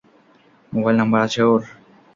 Mobile 0.71 0.95
number 0.99 1.19
আছে 1.25 1.41
ওর? 1.43 1.61